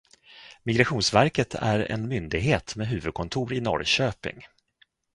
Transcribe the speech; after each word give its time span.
Migrationsverket 0.63 1.53
är 1.55 1.91
en 1.91 2.07
myndighet 2.07 2.75
med 2.75 2.87
huvudkontor 2.87 3.53
i 3.53 3.61
Norrköping. 3.61 4.45